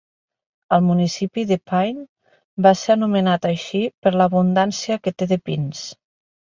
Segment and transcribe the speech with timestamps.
[0.77, 2.07] El municipi de Pine
[2.69, 5.89] va ser anomenat així per l'abundància que té de pins.